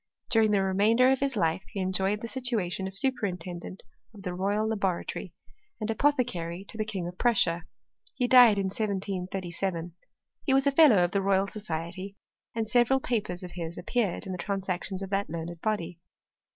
[0.31, 3.83] During the remainder of his life he enjoyed the situation of superintendent
[4.15, 5.31] of the Royal Laboratory,
[5.79, 7.65] and apothecary to the King of Prussia.
[8.15, 9.93] He died in 1737.
[10.43, 12.15] He was a Fellow of the Royal Society,
[12.55, 15.99] and several papers of his appeared in the Transactions of that learned body.